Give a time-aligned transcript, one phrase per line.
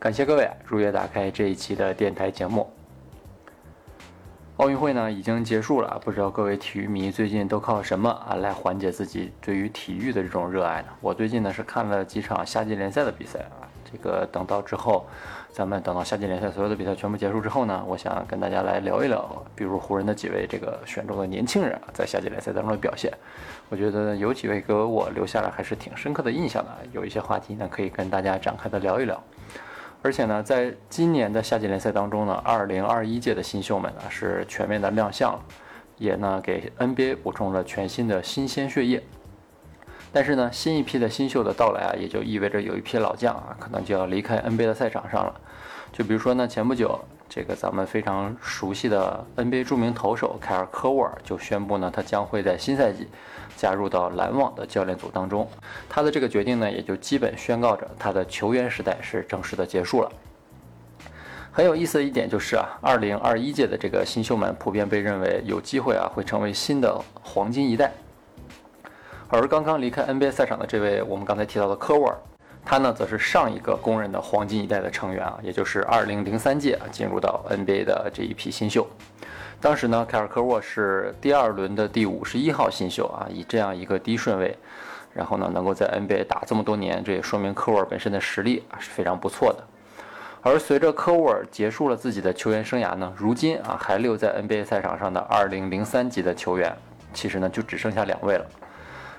[0.00, 2.70] 感谢各位啊如约打开这一期的电台节目。
[4.58, 10.88] 奥运会呢已经结束了，不知道各位体育迷最近都靠什么啊来缓解自己对于体育的这种热爱呢？
[11.00, 15.04] 我最近呢是看了几场夏季联赛的比赛啊，这个等到之后，
[15.50, 23.12] 咱们等到夏季联赛所有的比赛全部结束之后呢，我想跟大家来聊一聊，比如湖人的几位这个选中的年轻人啊，在夏季联赛当中的表现。
[23.68, 29.20] 我觉得有几位给我留下了还是挺深刻的印象的，有一些话题呢可以跟大家展开的聊一聊。
[30.00, 35.44] 而且呢，在今年的夏季联赛当中呢，二零二一届的新秀们呢是全面的亮相了，
[35.98, 39.02] 也呢给 NBA 补充了全新的新鲜血液。
[40.12, 45.34] 但是呢，新一批的新秀的到来啊，也就意味着有一批老将啊，可能就要离开 NBA 的赛场上了。
[45.92, 46.98] 就比如说呢，前不久。
[47.30, 53.06] 这个咱们非常熟悉的 NBA 著名投手凯尔科沃尔就宣布呢，他将会在新赛季
[53.54, 55.46] 加入到篮网的教练组当中。
[55.90, 60.10] 他的这个决定呢，也就基本宣告着他的球员时代是正式的结束了。
[61.52, 67.92] 很有意思的一点就是啊，二零二一届的这个新秀们普遍被认为有机会啊，会成为新的黄金一代。
[69.28, 72.16] 而刚刚离开 NBA 赛场的这位我们刚才提到的科沃尔。
[72.64, 78.86] 他呢，则是上一个公认的黄金一代的成员啊，也就是2003届啊进入到 NBA 的这一批新秀。
[79.58, 84.54] 当时呢，凯尔科沃是第二轮的第五十一号新秀啊，以这样一个低顺位，
[85.14, 89.64] 然后呢，能够在 NBA 打这么多年，这也说明科沃尔本身的实力啊是非常不错的。
[90.42, 96.76] 而随着科沃尔结束了自己的球员生涯呢，如今啊还留在 NBA 赛场上的2003级的球员，
[97.14, 98.44] 其实呢就只剩下两位了。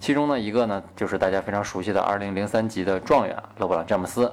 [0.00, 4.32] 其中呢，一个呢就是大家非常熟悉的2003级的状元勒布朗詹姆斯，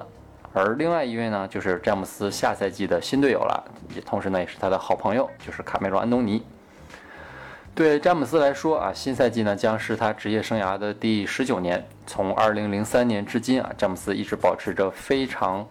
[0.54, 3.62] 而另外一位呢就是詹姆斯下赛季的新队友了，
[3.94, 6.42] 也同时呢也是他的好朋友，就是卡梅隆安东尼。
[7.74, 15.64] 对詹姆斯来说啊，新赛季呢将是他职业生涯的第十九年，从2003年至今啊，詹姆斯一直保持着非常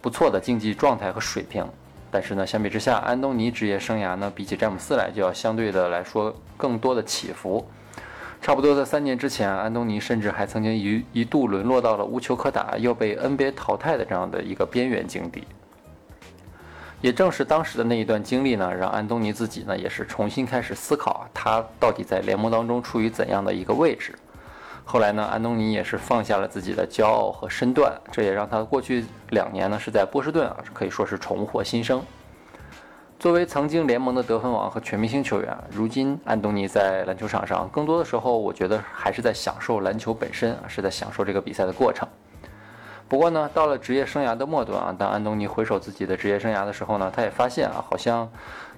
[0.00, 1.66] 不错的竞技状态和水平。
[2.12, 7.68] 但是呢，相比之下，安东尼职业生涯呢比起詹姆斯来就要相对的来说更多的起伏。
[8.42, 15.44] 差不多在三年之前，安东尼甚至还曾经一一度沦落到了无球可打，又被 NBA 淘汰的这样的一个边缘境地。
[17.02, 24.14] 也正是当时的那一段经历呢，让安东尼自己呢也是重新开始思考，他到底在联盟当中处于怎样的一个位置。
[24.84, 32.02] 后来呢，安东尼也是放下了自己的骄傲和身段，这也让他过去两年呢是在波士顿啊，可以说是重获新生。
[33.20, 42.08] 作为曾经联盟的得分王和全明星球员，如今安东尼在篮球场上，更多的时候，我觉得还是在享受篮球本身，是在享受这个比赛的过程。
[43.06, 48.26] 不过呢，到了职业生涯的末端啊，当安东尼回首自己的职业生涯的时候呢，他也发现啊，好像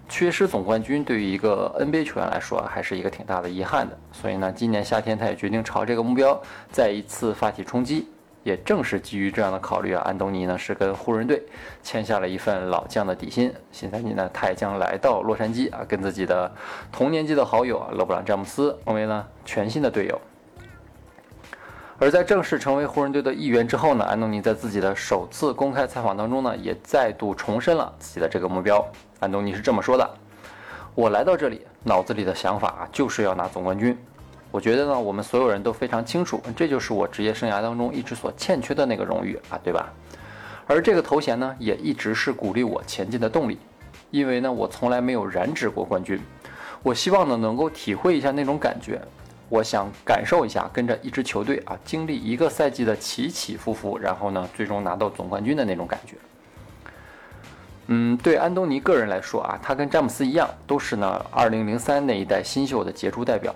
[0.09, 3.97] 缺失总冠军对于一个 NBA 球员来说，还是一个挺大的遗憾的。
[4.11, 6.37] 所以呢，今年夏天他也决定朝这个目标
[6.73, 8.09] 再一次发起冲击。
[8.43, 11.43] 也正是基于这样的考虑啊，安东尼呢是跟湖人队
[11.83, 13.53] 签下了一份老将的底薪。
[13.71, 16.51] 新赛季呢，他也将来到洛杉矶啊，跟自己的
[16.91, 20.21] 同年级的好友啊勒布朗詹姆斯成为了全新的队友。
[21.99, 28.85] 而在正式成为湖人队的一员之后呢，安东尼在自己的首次公开采访当中呢，也再度重申了自己的这个目标。
[29.21, 30.11] 安东尼是这么说的
[30.97, 33.97] ：“我来到这里，脑子里的想法就是要拿总冠军。”
[34.53, 39.91] 我觉得呢，我们所有人都非常清楚，这就是我职业生涯当中一直所欠缺的那个荣誉啊，对吧？
[40.67, 43.59] 而这个头衔呢，也一直是鼓励我前进的动力，
[44.11, 46.21] 因为呢，我从来没有染指过冠军。
[46.83, 49.01] 我希望呢，能够体会一下那种感觉，
[49.49, 56.17] 我想感受一下跟着一支球队啊，经历一个赛季的起起伏伏，然后呢，最终拿到总冠军的那种感觉。
[57.87, 63.55] 嗯，对安东尼个人来说啊，他跟詹姆斯一样，都是呢2003那一代新秀的杰出代表。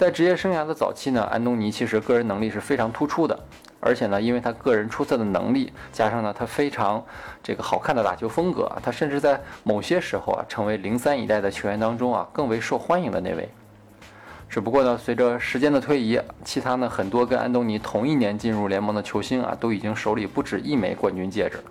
[0.00, 3.38] 在职业生涯的早期呢，安东尼其实个人能力是非常突出的，
[3.80, 7.04] 而且呢，因为他个人出色的能力，加上呢他非常
[7.42, 13.46] 这个好看的打球风格，他甚至在某些时候啊，成为零三一代的球员当中啊更为受欢迎的那位。
[14.48, 21.62] 只不过呢，随着时间的推移，其他呢很多跟安东尼同一年进入联盟的球星啊，都已经手里不止一枚冠军戒指。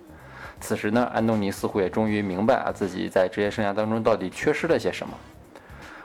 [0.60, 5.12] 此时呢，安东尼似乎也终于明白啊自己在职业生涯当中到底缺失了些什么。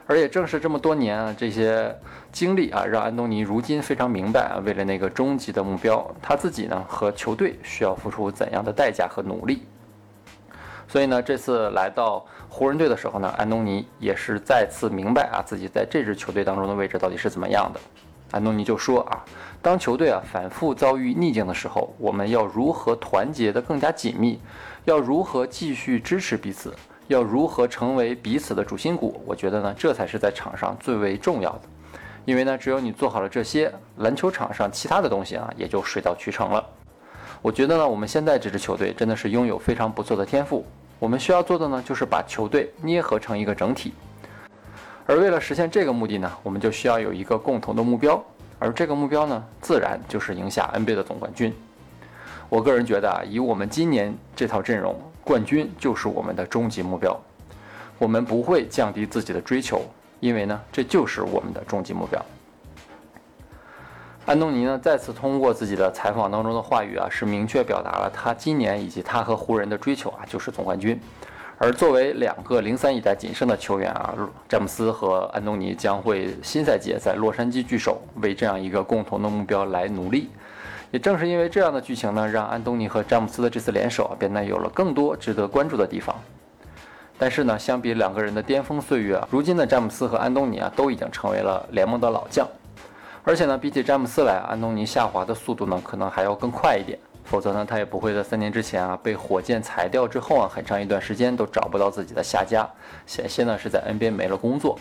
[0.08, 1.94] 而也正是这么多年啊，这些
[2.32, 9.64] 经历啊，让安东尼如今非常明白啊，为了那个终极的目标，他自己呢和球队需要付出怎样的代价和努力。
[10.88, 17.80] 所以呢，这次来到湖人队的时候呢，安东尼也是再次明白啊自己在这支球队当中的位置到底是怎么样的。
[18.32, 19.26] 安东尼就说啊，
[19.62, 24.40] 当球队啊反复遭遇逆境的时候，我们要如何团结的更加紧密？
[24.84, 26.72] 要如何继续支持彼此？
[27.08, 29.22] 要如何成为彼此的主心骨？
[29.26, 31.62] 我觉得呢，这才是在场上最为重要的。
[32.26, 36.66] 因为呢，只有你做好了这些，篮球场上其他的东西啊，也就水到渠成了。
[37.42, 40.66] 我觉得呢，我们现在这支球队真的是拥有非常不错的天赋。
[40.98, 43.94] 我们需要做的呢，就是把球队捏合成一个整体。
[45.06, 48.24] 而为了实现这个目的呢，我们就需要有一个共同的目标。
[48.58, 51.54] 而这个目标呢，自然就是赢下 NBA 的总冠军。
[52.50, 57.20] 我个人觉得啊，以我们今年这套阵容，冠军就是我们的终极目标。
[57.98, 59.82] 我们不会降低自己的追求。
[60.22, 62.26] 因为呢，这就是我们的终极目标。
[64.26, 71.00] 安东尼呢，再次通过自己的采访当中的话语啊，是明确表达了他今年以及他和湖人的追求啊，就是总冠军。
[71.58, 74.16] 而作为两个零三一代仅剩的球员啊，
[74.48, 80.30] 詹姆斯和安东尼将会新赛季在洛杉矶聚首，为这样一个共同的目标来努力。
[80.96, 86.16] 也正是因为这样的剧情呢，让安东尼和詹姆斯的这次联手啊，变得有了更多值得关注的地方。
[87.18, 92.48] 但是呢，相比两个人的巅峰岁月啊，如今的詹姆斯和安东尼啊都已经成为了联盟的老将，
[93.26, 102.66] 而且呢，比起詹姆斯来，安东尼下滑的速度呢可能还要更快一点，否则呢，他也不会在三年之前啊被火箭裁掉之后啊，很长一段时间都找不到自己的下家，
[103.06, 104.80] 险些呢是在 NBA 没了工作。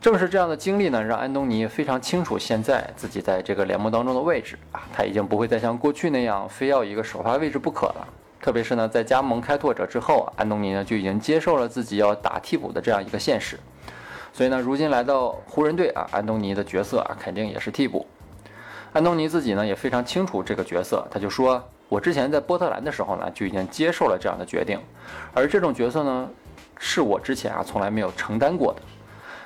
[0.00, 8.08] 正是这样的经历呢，让安东尼非常清楚现在自己在这个联盟当中的位置啊，他已经不会再像过去那样非要一个首发位置不可了。
[8.40, 13.60] 特别是呢，在加盟开拓者之后，安东尼呢就已经接受了自己要打替补的这样一个现实。
[14.32, 18.06] 所以呢，如今来到湖人队啊，安东尼的角色啊肯定也是替补。
[18.94, 24.80] 安东尼自己呢也非常清楚这个角色，他就说：“我之前在波特兰的时候呢就已经接受了这样的决定，
[25.34, 26.26] 而这种角色呢
[26.78, 28.80] 是我之前啊从来没有承担过的。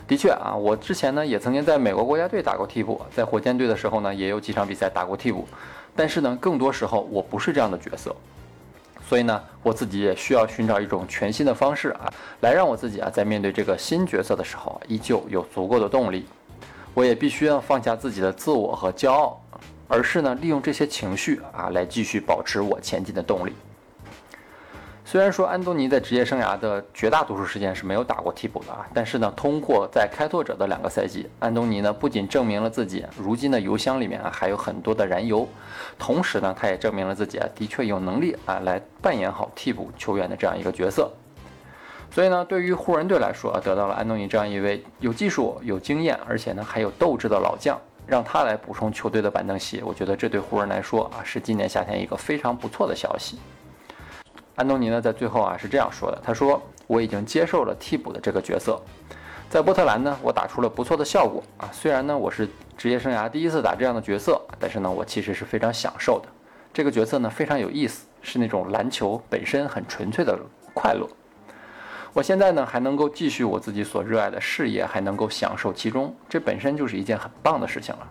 [0.07, 5.47] 的确啊，我之前呢也曾经在美国国家队打过替补，在火箭队的时候呢也有几场比赛打过替补，
[5.97, 8.15] 但是呢更多时候我不是这样的角色。”
[9.07, 12.11] 所以呢，我自己也需要寻找一种全新的方式啊，
[12.41, 16.25] 来让我自己啊，在面对这个新角色的时候，依旧有足够的动力。
[16.95, 19.39] 我也必须要放下自己的自我和骄傲，
[19.89, 23.53] 而是呢，利用这些情绪啊，来继续保持我前进的动力。
[25.07, 35.47] 虽然说安东尼在职业生涯的绝大多数时间是没有打过替补的啊，但是呢，通过在开拓者的两个赛季，安东尼呢不仅证明了自己如今的油箱里面啊还有很多的燃油，
[35.99, 41.13] 同时呢，他也证明了自己啊的确有能力啊来扮演好替补球员的这样一个角色。
[42.11, 53.39] 所以呢，对于湖人队来说，得到了安东尼这样一位有技术、有经验，而且呢还有斗志的老将，让他来补充球队的板凳席，我觉得这对湖人来说啊是今年夏天一个非常不错的消息。
[54.57, 58.81] 安东尼呢，在最后啊是这样说的：“他说我已经接受了替补的这个角色，
[59.51, 61.69] 在波特兰呢，我打出了不错的效果啊。
[61.73, 66.29] 虽然呢，我是职业生涯第一次打这样的角色，但是呢，我其实是非常享受的。
[66.73, 70.39] 这个角色呢，非常有意思，是那种篮球本身很纯粹的
[70.73, 71.09] 快乐。
[72.13, 78.09] 我现在呢，还能够继续我自己所热爱的事业，还能够享受其中，这本身就是一件很棒的事情了。”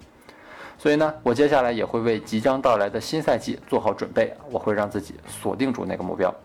[0.83, 4.35] 所以呢，我接下来也会为即将到来的新赛季做好准备。
[4.51, 6.35] 我会让自己锁定住那个目标。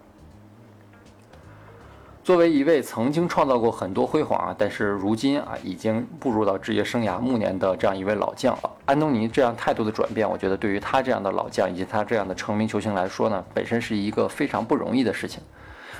[2.22, 15.42] 作为一位曾经创造过很多辉煌啊，但是如今啊已经步入到职业生涯暮年的这样一位老将，安东尼这样态度的转变，我觉得对于他这样的老将以及他这样的成名球星来说呢，本身是一个非常不容易的事情。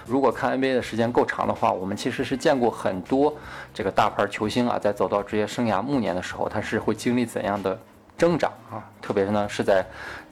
[0.06, 3.34] 如果看 NBA 的时间够长的话，我们其实是见过很多
[3.74, 7.76] 这个大牌球星啊，在走到职业生涯暮年的时候，他是会经历怎样的？
[8.18, 9.82] 挣扎啊，特别是呢，是在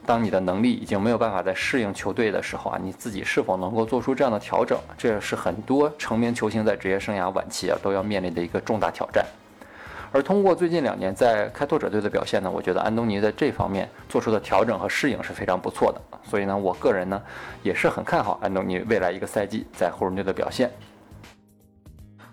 [0.05, 4.77] 当你的能力已经没有办法再适应球队的时候啊，你自己是否能够做出这样的调整？
[4.99, 9.25] 这也是很多成名球星在职业生涯晚期啊都要面临的一个重大挑战。
[10.13, 16.01] 而通过最近两年在开拓者队的表现呢，我觉得安东尼在这方面做出的调整和适应是非常不错的。
[16.25, 17.23] 所以呢，我个人呢
[17.63, 20.71] 也是很看好安东尼未来一个赛季在湖人队的表现。